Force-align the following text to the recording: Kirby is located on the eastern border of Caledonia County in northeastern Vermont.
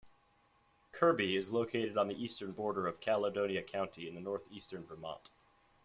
Kirby 0.93 1.35
is 1.35 1.51
located 1.51 1.95
on 1.95 2.07
the 2.07 2.15
eastern 2.19 2.53
border 2.53 2.87
of 2.87 2.99
Caledonia 2.99 3.61
County 3.61 4.07
in 4.07 4.23
northeastern 4.23 4.83
Vermont. 4.83 5.29